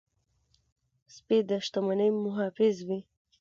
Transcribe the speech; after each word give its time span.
سپي 1.15 1.37
د 1.49 1.51
شتمنۍ 1.65 2.09
محافظ 2.23 2.75
وي. 2.87 2.99